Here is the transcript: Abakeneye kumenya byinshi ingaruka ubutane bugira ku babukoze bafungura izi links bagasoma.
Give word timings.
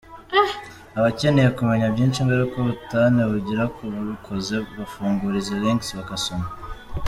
Abakeneye 0.97 1.49
kumenya 1.57 1.85
byinshi 1.93 2.17
ingaruka 2.23 2.55
ubutane 2.57 3.21
bugira 3.31 3.63
ku 3.75 3.81
babukoze 3.91 4.55
bafungura 4.77 5.35
izi 5.41 5.55
links 5.61 5.89
bagasoma. 5.97 6.47